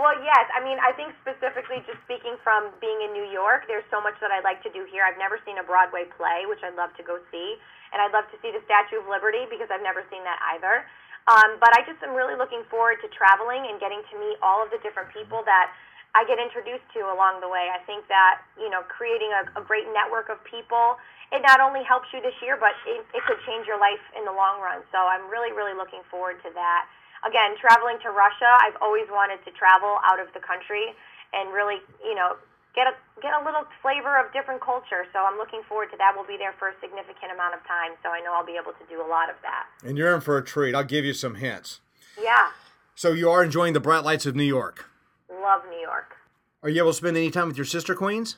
Well, 0.00 0.16
yes. 0.24 0.48
I 0.56 0.64
mean, 0.64 0.80
I 0.80 0.96
think 0.96 1.12
specifically 1.20 1.84
just 1.84 2.00
speaking 2.08 2.40
from 2.40 2.72
being 2.80 3.04
in 3.04 3.12
New 3.12 3.28
York, 3.28 3.68
there's 3.68 3.84
so 3.92 4.00
much 4.00 4.16
that 4.24 4.32
I'd 4.32 4.48
like 4.48 4.64
to 4.64 4.72
do 4.72 4.88
here. 4.88 5.04
I've 5.04 5.20
never 5.20 5.36
seen 5.44 5.60
a 5.60 5.66
Broadway 5.66 6.08
play, 6.16 6.48
which 6.48 6.64
I'd 6.64 6.72
love 6.72 6.88
to 6.96 7.04
go 7.04 7.20
see. 7.28 7.60
And 7.92 8.00
I'd 8.00 8.08
love 8.16 8.24
to 8.32 8.40
see 8.40 8.48
the 8.48 8.64
Statue 8.64 9.04
of 9.04 9.12
Liberty 9.12 9.44
because 9.52 9.68
I've 9.68 9.84
never 9.84 10.00
seen 10.08 10.24
that 10.24 10.40
either. 10.56 10.88
Um, 11.28 11.60
but 11.60 11.76
I 11.76 11.84
just 11.84 12.00
am 12.00 12.16
really 12.16 12.32
looking 12.32 12.64
forward 12.72 12.96
to 13.04 13.12
traveling 13.12 13.68
and 13.68 13.76
getting 13.76 14.00
to 14.08 14.14
meet 14.16 14.40
all 14.40 14.64
of 14.64 14.72
the 14.72 14.80
different 14.80 15.12
people 15.12 15.44
that 15.44 15.68
I 16.16 16.24
get 16.24 16.40
introduced 16.40 16.88
to 16.96 17.04
along 17.12 17.44
the 17.44 17.52
way. 17.52 17.68
I 17.68 17.84
think 17.84 18.08
that, 18.08 18.40
you 18.56 18.72
know, 18.72 18.80
creating 18.88 19.28
a, 19.36 19.60
a 19.60 19.62
great 19.68 19.84
network 19.92 20.32
of 20.32 20.40
people, 20.48 20.96
it 21.28 21.44
not 21.44 21.60
only 21.60 21.84
helps 21.84 22.08
you 22.16 22.24
this 22.24 22.34
year, 22.40 22.56
but 22.56 22.72
it, 22.88 23.04
it 23.12 23.20
could 23.28 23.36
change 23.44 23.68
your 23.68 23.76
life 23.76 24.00
in 24.16 24.24
the 24.24 24.32
long 24.32 24.64
run. 24.64 24.80
So 24.96 24.96
I'm 24.96 25.28
really, 25.28 25.52
really 25.52 25.76
looking 25.76 26.00
forward 26.08 26.40
to 26.40 26.50
that 26.56 26.88
again, 27.26 27.56
traveling 27.60 27.98
to 28.02 28.10
Russia, 28.10 28.48
I've 28.60 28.76
always 28.80 29.06
wanted 29.10 29.44
to 29.44 29.50
travel 29.52 29.98
out 30.04 30.20
of 30.20 30.28
the 30.34 30.40
country 30.40 30.94
and 31.32 31.52
really, 31.52 31.78
you 32.02 32.14
know, 32.14 32.36
get 32.74 32.86
a 32.86 32.94
get 33.20 33.34
a 33.34 33.42
little 33.44 33.64
flavor 33.82 34.16
of 34.18 34.32
different 34.32 34.60
culture. 34.60 35.04
So 35.12 35.20
I'm 35.20 35.36
looking 35.36 35.62
forward 35.68 35.90
to 35.92 35.96
that. 35.98 36.12
We'll 36.16 36.26
be 36.26 36.38
there 36.38 36.54
for 36.58 36.68
a 36.70 36.76
significant 36.80 37.32
amount 37.34 37.54
of 37.54 37.60
time, 37.66 37.92
so 38.02 38.10
I 38.10 38.20
know 38.20 38.32
I'll 38.32 38.46
be 38.46 38.56
able 38.60 38.72
to 38.72 38.84
do 38.88 39.00
a 39.02 39.08
lot 39.08 39.28
of 39.28 39.36
that. 39.42 39.66
And 39.84 39.98
you're 39.98 40.14
in 40.14 40.20
for 40.20 40.38
a 40.38 40.44
treat. 40.44 40.74
I'll 40.74 40.84
give 40.84 41.04
you 41.04 41.12
some 41.12 41.36
hints. 41.36 41.80
Yeah, 42.20 42.50
So 42.94 43.12
you 43.12 43.30
are 43.30 43.42
enjoying 43.42 43.72
the 43.72 43.80
bright 43.80 44.04
lights 44.04 44.26
of 44.26 44.34
New 44.36 44.44
York. 44.44 44.86
love 45.30 45.62
New 45.70 45.80
York. 45.80 46.16
Are 46.62 46.68
you 46.68 46.82
able 46.82 46.90
to 46.92 46.96
spend 46.96 47.16
any 47.16 47.30
time 47.30 47.48
with 47.48 47.56
your 47.56 47.64
sister 47.64 47.94
queens? 47.94 48.36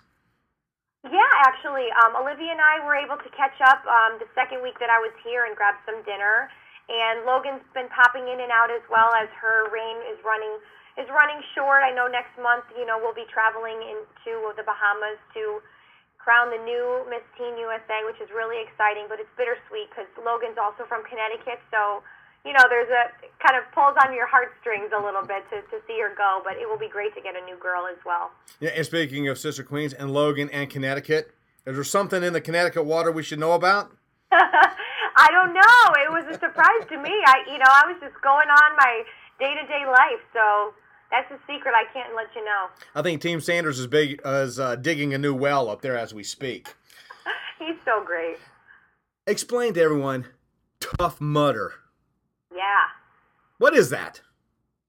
Yeah, 1.02 1.26
actually, 1.42 1.90
um, 2.04 2.14
Olivia 2.14 2.52
and 2.52 2.60
I 2.62 2.78
were 2.86 2.94
able 2.94 3.16
to 3.18 3.30
catch 3.34 3.58
up 3.66 3.82
um, 3.90 4.22
the 4.22 4.28
second 4.38 4.62
week 4.62 4.78
that 4.78 4.86
I 4.88 5.02
was 5.02 5.10
here 5.26 5.46
and 5.46 5.56
grab 5.56 5.74
some 5.84 5.98
dinner. 6.06 6.46
And 6.92 7.25
Logan's 7.25 7.64
been 7.72 7.88
popping 7.88 8.28
in 8.28 8.37
and 8.37 8.52
out 8.52 8.68
as 8.68 8.84
well 8.92 9.16
as 9.16 9.32
her 9.40 9.72
reign 9.72 9.96
is 10.12 10.20
running 10.20 10.61
is 11.00 11.08
running 11.08 11.40
short. 11.56 11.80
I 11.80 11.88
know 11.88 12.04
next 12.04 12.37
month, 12.37 12.68
you 12.76 12.84
know, 12.84 13.00
we'll 13.00 13.16
be 13.16 13.25
traveling 13.32 13.80
into 13.80 14.52
the 14.61 14.61
Bahamas 14.61 15.16
to 15.32 15.64
crown 16.20 16.52
the 16.52 16.61
new 16.61 17.00
Miss 17.08 17.25
Teen 17.40 17.56
USA, 17.56 18.04
which 18.04 18.20
is 18.20 18.28
really 18.28 18.61
exciting. 18.61 19.08
But 19.08 19.16
it's 19.16 19.32
bittersweet 19.40 19.88
because 19.88 20.04
Logan's 20.20 20.61
also 20.61 20.84
from 20.84 21.00
Connecticut, 21.08 21.64
so 21.72 22.04
you 22.44 22.52
know, 22.52 22.64
there's 22.68 22.90
a 22.90 23.08
kind 23.40 23.56
of 23.56 23.64
pulls 23.72 23.94
on 24.04 24.12
your 24.12 24.26
heartstrings 24.26 24.90
a 24.90 25.00
little 25.00 25.22
bit 25.22 25.49
to, 25.50 25.62
to 25.70 25.80
see 25.87 25.96
her 26.00 26.12
go. 26.12 26.42
But 26.44 26.61
it 26.61 26.68
will 26.68 26.78
be 26.78 26.88
great 26.88 27.14
to 27.14 27.22
get 27.22 27.40
a 27.40 27.44
new 27.44 27.56
girl 27.56 27.87
as 27.87 27.99
well. 28.04 28.30
Yeah, 28.61 28.70
and 28.76 28.84
speaking 28.84 29.28
of 29.28 29.38
sister 29.38 29.62
queens 29.62 29.92
and 29.92 30.12
Logan 30.12 30.50
and 30.52 30.68
Connecticut, 30.68 31.32
is 31.64 31.75
there 31.75 31.84
something 31.84 32.22
in 32.22 32.32
the 32.32 32.40
Connecticut 32.40 32.84
water 32.84 33.12
we 33.12 33.22
should 33.22 33.38
know 33.38 33.52
about? 33.52 33.92
I 35.16 35.28
don't 35.31 35.52
know. 35.52 35.83
It 36.04 36.11
was 36.12 36.25
a 36.35 36.38
surprise 36.38 36.85
to 36.88 36.97
me. 36.99 37.12
I, 37.26 37.45
you 37.50 37.59
know, 37.59 37.69
I 37.69 37.90
was 37.90 37.97
just 38.00 38.21
going 38.23 38.49
on 38.49 38.76
my 38.76 39.02
day 39.38 39.54
to 39.54 39.66
day 39.66 39.85
life. 39.87 40.23
So 40.33 40.75
that's 41.11 41.31
a 41.31 41.38
secret 41.47 41.75
I 41.76 41.85
can't 41.92 42.14
let 42.16 42.28
you 42.35 42.45
know. 42.45 42.69
I 42.95 43.02
think 43.02 43.21
Team 43.21 43.40
Sanders 43.40 43.78
is 43.78 43.87
big 43.87 44.21
is 44.25 44.59
uh, 44.59 44.76
digging 44.76 45.14
a 45.14 45.19
new 45.19 45.35
well 45.35 45.69
up 45.69 45.83
there 45.83 45.97
as 45.97 46.14
we 46.14 46.25
speak. 46.25 46.75
He's 47.59 47.76
so 47.85 48.02
great. 48.04 48.38
Explain 49.26 49.75
to 49.75 49.81
everyone 49.83 50.26
Tough 50.81 51.21
Mudder. 51.21 51.75
Yeah. 52.50 52.90
What 53.59 53.76
is 53.76 53.90
that? 53.90 54.21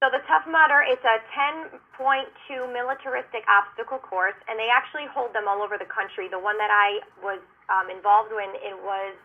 So 0.03 0.11
the 0.11 0.19
Tough 0.27 0.43
Mudder, 0.49 0.83
it's 0.83 1.03
a 1.05 1.23
10.2 1.31 2.73
militaristic 2.73 3.47
obstacle 3.47 3.99
course, 3.99 4.35
and 4.49 4.59
they 4.59 4.67
actually 4.67 5.07
hold 5.07 5.31
them 5.31 5.47
all 5.47 5.61
over 5.61 5.77
the 5.77 5.87
country. 5.87 6.27
The 6.27 6.39
one 6.39 6.57
that 6.57 6.67
I 6.67 6.99
was 7.23 7.39
um, 7.71 7.87
involved 7.87 8.31
in, 8.35 8.51
it 8.59 8.75
was 8.83 9.15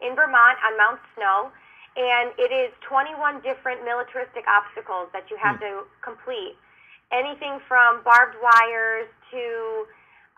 in 0.00 0.14
Vermont 0.14 0.58
on 0.62 0.78
Mount 0.78 1.00
Snow, 1.14 1.50
and 1.98 2.30
it 2.38 2.54
is 2.54 2.70
21 2.86 3.42
different 3.42 3.82
militaristic 3.82 4.46
obstacles 4.46 5.10
that 5.10 5.26
you 5.30 5.36
have 5.38 5.58
to 5.58 5.82
complete. 6.02 6.54
Anything 7.10 7.58
from 7.66 8.04
barbed 8.04 8.36
wires 8.38 9.08
to 9.32 9.44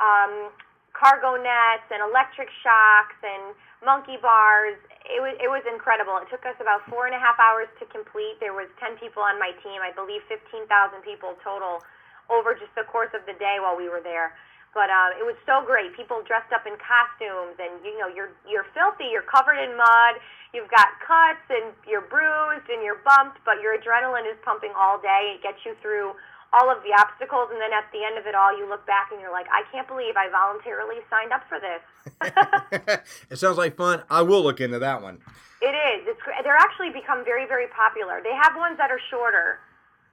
um, 0.01 0.55
cargo 0.97 1.37
nets 1.37 1.87
and 1.93 2.01
electric 2.01 2.49
shocks 2.63 3.19
and 3.21 3.55
monkey 3.85 4.17
bars. 4.21 4.77
It 5.09 5.21
was 5.21 5.35
it 5.41 5.51
was 5.51 5.65
incredible. 5.67 6.17
It 6.21 6.29
took 6.31 6.45
us 6.47 6.57
about 6.61 6.87
four 6.89 7.07
and 7.11 7.15
a 7.15 7.21
half 7.21 7.37
hours 7.41 7.69
to 7.81 7.85
complete. 7.89 8.39
There 8.39 8.55
was 8.55 8.69
10 8.79 8.97
people 9.01 9.25
on 9.25 9.41
my 9.41 9.53
team. 9.65 9.83
I 9.83 9.91
believe 9.93 10.23
15,000 10.29 10.69
people 11.03 11.35
total 11.43 11.83
over 12.31 12.55
just 12.55 12.71
the 12.79 12.87
course 12.87 13.11
of 13.13 13.27
the 13.27 13.35
day 13.41 13.59
while 13.59 13.75
we 13.75 13.91
were 13.91 14.01
there. 14.01 14.39
But 14.73 14.87
uh, 14.87 15.19
it 15.19 15.27
was 15.27 15.35
so 15.47 15.67
great. 15.67 15.91
People 15.99 16.23
dressed 16.23 16.55
up 16.55 16.63
in 16.63 16.79
costumes, 16.79 17.59
and 17.59 17.83
you 17.83 17.99
know 17.99 18.07
you're 18.07 18.31
you're 18.47 18.67
filthy. 18.71 19.11
You're 19.11 19.27
covered 19.27 19.59
in 19.59 19.75
mud. 19.75 20.23
You've 20.55 20.71
got 20.71 20.95
cuts, 21.03 21.43
and 21.51 21.75
you're 21.87 22.07
bruised, 22.07 22.71
and 22.71 22.79
you're 22.83 23.03
bumped. 23.03 23.43
But 23.43 23.59
your 23.59 23.75
adrenaline 23.75 24.31
is 24.31 24.39
pumping 24.47 24.71
all 24.79 25.03
day. 25.03 25.35
It 25.35 25.43
gets 25.43 25.59
you 25.67 25.75
through 25.83 26.15
all 26.53 26.71
of 26.71 26.83
the 26.83 26.95
obstacles, 26.95 27.51
and 27.51 27.59
then 27.59 27.75
at 27.75 27.91
the 27.91 28.03
end 28.03 28.19
of 28.19 28.27
it 28.27 28.35
all, 28.35 28.51
you 28.55 28.67
look 28.67 28.87
back 28.87 29.11
and 29.11 29.21
you're 29.21 29.31
like, 29.31 29.47
I 29.51 29.63
can't 29.71 29.87
believe 29.87 30.15
I 30.19 30.31
voluntarily 30.31 30.99
signed 31.07 31.31
up 31.31 31.47
for 31.47 31.59
this. 31.63 31.83
it 33.31 33.39
sounds 33.39 33.59
like 33.59 33.77
fun. 33.77 34.03
I 34.11 34.23
will 34.23 34.43
look 34.43 34.61
into 34.61 34.79
that 34.79 35.03
one. 35.03 35.19
It 35.63 35.75
is. 35.75 36.09
It's 36.09 36.21
they're 36.43 36.57
actually 36.57 36.91
become 36.91 37.25
very 37.25 37.47
very 37.47 37.67
popular. 37.75 38.23
They 38.23 38.35
have 38.35 38.57
ones 38.57 38.79
that 38.79 38.91
are 38.91 39.01
shorter 39.11 39.59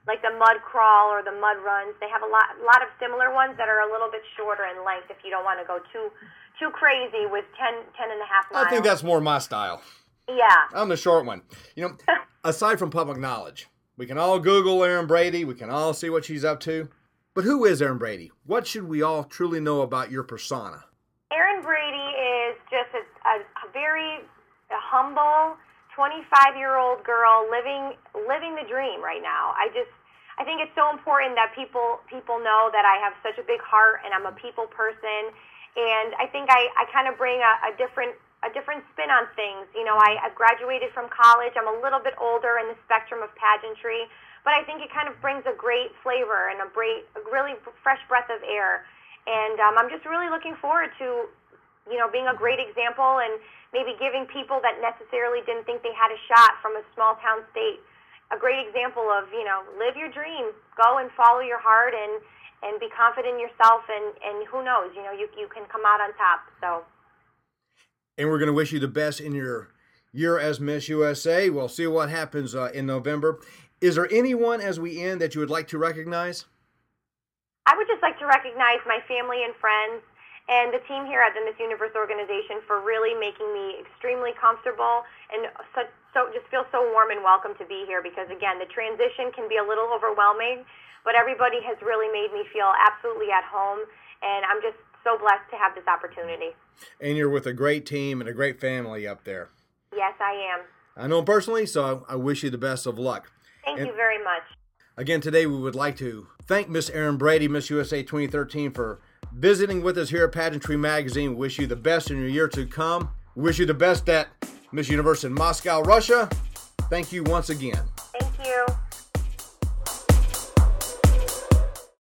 like 0.06 0.22
the 0.22 0.32
mud 0.38 0.62
crawl 0.64 1.10
or 1.10 1.22
the 1.22 1.34
mud 1.34 1.58
runs. 1.64 1.94
They 2.00 2.08
have 2.08 2.22
a 2.22 2.30
lot, 2.30 2.54
a 2.60 2.64
lot 2.64 2.82
of 2.82 2.88
similar 3.00 3.32
ones 3.32 3.56
that 3.58 3.68
are 3.68 3.80
a 3.82 3.90
little 3.90 4.10
bit 4.10 4.22
shorter 4.36 4.64
in 4.64 4.84
length 4.84 5.10
if 5.10 5.18
you 5.24 5.30
don't 5.30 5.44
want 5.44 5.60
to 5.60 5.66
go 5.66 5.80
too, 5.92 6.12
too 6.58 6.70
crazy 6.70 7.26
with 7.26 7.44
10, 7.58 7.84
10 7.96 8.10
and 8.10 8.20
a 8.20 8.28
half 8.28 8.46
miles. 8.52 8.66
I 8.66 8.70
think 8.70 8.84
that's 8.84 9.02
more 9.02 9.20
my 9.20 9.38
style. 9.38 9.82
Yeah. 10.28 10.68
I'm 10.74 10.88
the 10.88 10.96
short 10.96 11.24
one. 11.24 11.42
You 11.74 11.88
know, 11.88 11.96
aside 12.44 12.78
from 12.78 12.90
public 12.90 13.18
knowledge, 13.18 13.68
we 13.96 14.06
can 14.06 14.18
all 14.18 14.38
Google 14.38 14.84
Erin 14.84 15.06
Brady. 15.06 15.44
We 15.44 15.54
can 15.54 15.70
all 15.70 15.92
see 15.92 16.10
what 16.10 16.24
she's 16.24 16.44
up 16.44 16.60
to. 16.60 16.88
But 17.34 17.44
who 17.44 17.64
is 17.64 17.80
Erin 17.80 17.98
Brady? 17.98 18.32
What 18.46 18.66
should 18.66 18.88
we 18.88 19.02
all 19.02 19.24
truly 19.24 19.60
know 19.60 19.82
about 19.82 20.10
your 20.10 20.22
persona? 20.24 20.84
Erin 21.32 21.62
Brady 21.62 21.96
is 21.96 22.56
just 22.70 22.90
a, 22.94 23.28
a, 23.28 23.34
a 23.38 23.72
very 23.72 24.20
humble, 24.70 25.56
25 25.98 26.54
year 26.54 26.78
old 26.78 27.02
girl 27.02 27.50
living 27.50 27.98
living 28.14 28.54
the 28.54 28.62
dream 28.70 29.02
right 29.02 29.18
now. 29.18 29.50
I 29.58 29.66
just 29.74 29.90
I 30.38 30.46
think 30.46 30.62
it's 30.62 30.70
so 30.78 30.94
important 30.94 31.34
that 31.34 31.50
people 31.58 31.98
people 32.06 32.38
know 32.38 32.70
that 32.70 32.86
I 32.86 33.02
have 33.02 33.18
such 33.26 33.34
a 33.42 33.44
big 33.44 33.58
heart 33.58 34.06
and 34.06 34.14
I'm 34.14 34.30
a 34.30 34.36
people 34.38 34.70
person 34.70 35.34
and 35.74 36.14
I 36.14 36.30
think 36.30 36.46
I, 36.54 36.70
I 36.78 36.86
kind 36.94 37.10
of 37.10 37.18
bring 37.18 37.42
a, 37.42 37.52
a 37.66 37.72
different 37.74 38.14
a 38.46 38.50
different 38.54 38.86
spin 38.94 39.10
on 39.10 39.26
things. 39.34 39.66
You 39.74 39.82
know, 39.82 39.98
I, 39.98 40.14
I 40.22 40.30
graduated 40.30 40.94
from 40.94 41.10
college. 41.10 41.58
I'm 41.58 41.66
a 41.66 41.78
little 41.82 41.98
bit 41.98 42.14
older 42.22 42.62
in 42.62 42.70
the 42.70 42.78
spectrum 42.86 43.18
of 43.18 43.34
pageantry, 43.34 44.06
but 44.46 44.54
I 44.54 44.62
think 44.62 44.78
it 44.78 44.94
kind 44.94 45.10
of 45.10 45.18
brings 45.18 45.42
a 45.50 45.54
great 45.58 45.90
flavor 46.06 46.46
and 46.46 46.62
a 46.62 46.70
great, 46.70 47.10
a 47.18 47.22
really 47.34 47.58
fresh 47.82 47.98
breath 48.06 48.30
of 48.30 48.38
air. 48.46 48.86
And 49.26 49.58
um, 49.58 49.74
I'm 49.74 49.90
just 49.90 50.06
really 50.06 50.30
looking 50.30 50.54
forward 50.62 50.94
to, 51.02 51.26
you 51.90 51.96
know, 51.96 52.08
being 52.08 52.28
a 52.28 52.36
great 52.36 52.60
example 52.60 53.20
and 53.24 53.40
maybe 53.72 53.96
giving 53.98 54.28
people 54.28 54.60
that 54.64 54.80
necessarily 54.80 55.44
didn't 55.44 55.64
think 55.64 55.82
they 55.82 55.92
had 55.92 56.12
a 56.12 56.20
shot 56.28 56.60
from 56.60 56.76
a 56.76 56.84
small 56.94 57.16
town 57.20 57.44
state 57.52 57.80
a 58.30 58.38
great 58.38 58.66
example 58.66 59.08
of, 59.08 59.28
you 59.32 59.44
know, 59.44 59.62
live 59.78 59.96
your 59.96 60.10
dream, 60.10 60.52
go 60.76 60.98
and 60.98 61.10
follow 61.16 61.40
your 61.40 61.60
heart 61.60 61.94
and 61.94 62.20
and 62.60 62.80
be 62.80 62.88
confident 62.90 63.34
in 63.34 63.40
yourself 63.40 63.82
and 63.88 64.14
and 64.24 64.46
who 64.48 64.64
knows, 64.64 64.90
you 64.94 65.02
know, 65.02 65.12
you 65.12 65.28
you 65.38 65.48
can 65.48 65.64
come 65.70 65.82
out 65.86 66.00
on 66.00 66.12
top. 66.14 66.40
So 66.60 66.84
and 68.16 68.28
we're 68.28 68.38
going 68.38 68.48
to 68.48 68.52
wish 68.52 68.72
you 68.72 68.80
the 68.80 68.88
best 68.88 69.20
in 69.20 69.32
your 69.32 69.68
year 70.12 70.38
as 70.38 70.60
Miss 70.60 70.88
USA. 70.88 71.50
We'll 71.50 71.68
see 71.68 71.86
what 71.86 72.10
happens 72.10 72.54
uh, 72.54 72.70
in 72.74 72.86
November. 72.86 73.38
Is 73.80 73.94
there 73.94 74.08
anyone 74.12 74.60
as 74.60 74.80
we 74.80 75.00
end 75.00 75.20
that 75.20 75.34
you 75.34 75.40
would 75.40 75.50
like 75.50 75.68
to 75.68 75.78
recognize? 75.78 76.46
I 77.64 77.76
would 77.76 77.86
just 77.86 78.02
like 78.02 78.18
to 78.18 78.26
recognize 78.26 78.80
my 78.86 78.98
family 79.06 79.44
and 79.44 79.54
friends 79.56 80.02
and 80.48 80.72
the 80.72 80.80
team 80.88 81.04
here 81.04 81.20
at 81.20 81.36
the 81.36 81.44
Miss 81.44 81.60
Universe 81.60 81.92
organization 81.92 82.64
for 82.64 82.80
really 82.80 83.12
making 83.16 83.52
me 83.52 83.76
extremely 83.78 84.32
comfortable 84.40 85.04
and 85.30 85.52
so, 85.76 85.84
so 86.16 86.18
just 86.32 86.48
feel 86.48 86.64
so 86.72 86.82
warm 86.92 87.12
and 87.12 87.20
welcome 87.20 87.52
to 87.60 87.66
be 87.68 87.84
here 87.86 88.00
because 88.00 88.26
again 88.32 88.56
the 88.58 88.68
transition 88.72 89.30
can 89.36 89.46
be 89.46 89.60
a 89.60 89.64
little 89.64 89.92
overwhelming 89.92 90.64
but 91.04 91.14
everybody 91.14 91.60
has 91.64 91.76
really 91.80 92.08
made 92.12 92.32
me 92.32 92.44
feel 92.52 92.72
absolutely 92.80 93.28
at 93.32 93.44
home 93.44 93.84
and 94.22 94.44
I'm 94.44 94.60
just 94.60 94.78
so 95.04 95.18
blessed 95.18 95.48
to 95.50 95.56
have 95.56 95.74
this 95.74 95.86
opportunity. 95.86 96.54
And 97.00 97.16
you're 97.16 97.30
with 97.30 97.46
a 97.46 97.52
great 97.52 97.86
team 97.86 98.20
and 98.20 98.28
a 98.28 98.32
great 98.32 98.60
family 98.60 99.06
up 99.06 99.24
there. 99.24 99.50
Yes, 99.96 100.14
I 100.20 100.32
am. 100.54 100.60
I 100.96 101.06
know 101.06 101.20
him 101.20 101.24
personally, 101.24 101.66
so 101.66 102.04
I 102.08 102.16
wish 102.16 102.42
you 102.42 102.50
the 102.50 102.58
best 102.58 102.86
of 102.86 102.98
luck. 102.98 103.30
Thank 103.64 103.78
and 103.78 103.88
you 103.88 103.94
very 103.94 104.22
much. 104.22 104.42
Again, 104.96 105.20
today 105.20 105.46
we 105.46 105.56
would 105.56 105.76
like 105.76 105.96
to 105.98 106.26
thank 106.42 106.68
Miss 106.68 106.90
Erin 106.90 107.16
Brady, 107.16 107.46
Miss 107.46 107.70
USA 107.70 108.02
2013, 108.02 108.72
for 108.72 109.00
visiting 109.38 109.82
with 109.82 109.96
us 109.96 110.10
here 110.10 110.24
at 110.24 110.32
Pageantry 110.32 110.76
Magazine. 110.76 111.36
Wish 111.36 111.58
you 111.58 111.68
the 111.68 111.76
best 111.76 112.10
in 112.10 112.18
your 112.18 112.28
year 112.28 112.48
to 112.48 112.66
come. 112.66 113.08
Wish 113.36 113.60
you 113.60 113.66
the 113.66 113.74
best 113.74 114.08
at 114.08 114.28
Miss 114.72 114.88
Universe 114.88 115.22
in 115.22 115.32
Moscow, 115.32 115.80
Russia. 115.82 116.28
Thank 116.90 117.12
you 117.12 117.22
once 117.22 117.48
again. 117.48 117.80